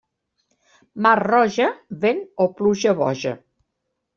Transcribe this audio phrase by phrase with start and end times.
[1.07, 1.67] Mar roja,
[2.07, 3.39] vent o pluja boja.